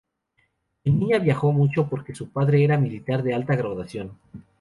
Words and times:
De 0.83 0.89
niña 0.89 1.19
viajó 1.19 1.51
mucho 1.51 1.87
porque 1.87 2.15
su 2.15 2.31
padre 2.31 2.63
era 2.63 2.75
militar 2.75 3.21
de 3.21 3.35
alta 3.35 3.55
graduación. 3.55 4.17